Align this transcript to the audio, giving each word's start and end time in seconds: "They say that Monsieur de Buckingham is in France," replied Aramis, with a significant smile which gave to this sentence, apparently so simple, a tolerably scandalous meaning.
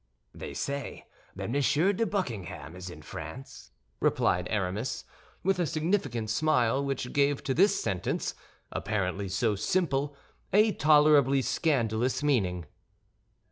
"They 0.33 0.55
say 0.55 1.05
that 1.35 1.51
Monsieur 1.51 1.93
de 1.93 2.07
Buckingham 2.07 2.75
is 2.75 2.89
in 2.89 3.03
France," 3.03 3.69
replied 3.99 4.47
Aramis, 4.49 5.05
with 5.43 5.59
a 5.59 5.67
significant 5.67 6.31
smile 6.31 6.83
which 6.83 7.13
gave 7.13 7.43
to 7.43 7.53
this 7.53 7.79
sentence, 7.79 8.33
apparently 8.71 9.29
so 9.29 9.53
simple, 9.55 10.15
a 10.51 10.71
tolerably 10.71 11.43
scandalous 11.43 12.23
meaning. 12.23 12.65